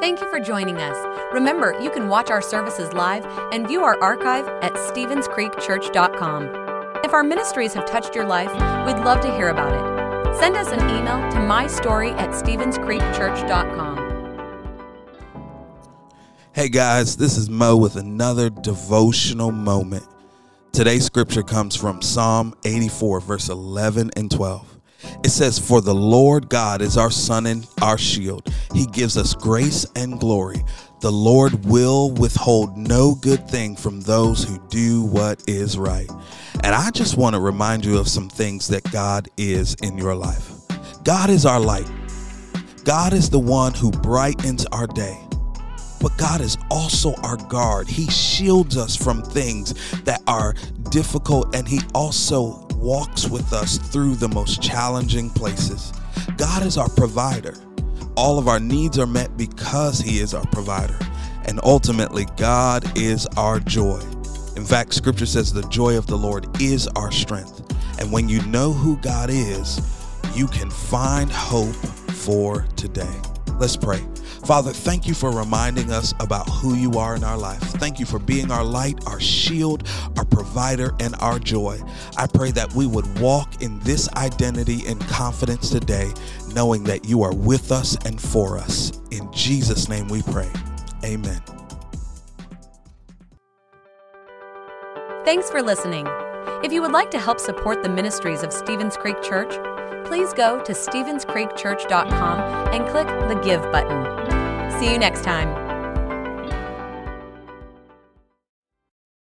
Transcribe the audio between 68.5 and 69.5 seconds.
who God